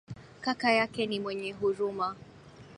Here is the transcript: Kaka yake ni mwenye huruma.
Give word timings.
Kaka 0.41 0.71
yake 0.71 1.05
ni 1.05 1.19
mwenye 1.19 1.51
huruma. 1.51 2.15